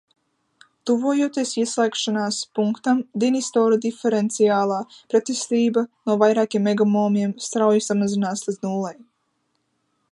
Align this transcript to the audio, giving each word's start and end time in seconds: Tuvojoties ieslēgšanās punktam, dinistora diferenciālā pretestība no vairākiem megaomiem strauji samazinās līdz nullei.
Tuvojoties 0.89 1.51
ieslēgšanās 1.63 2.39
punktam, 2.59 3.03
dinistora 3.23 3.77
diferenciālā 3.83 4.81
pretestība 5.15 5.85
no 6.11 6.17
vairākiem 6.25 6.67
megaomiem 6.71 7.39
strauji 7.51 7.89
samazinās 7.91 8.47
līdz 8.49 8.61
nullei. 8.69 8.97